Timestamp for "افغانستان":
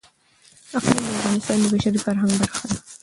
1.17-1.57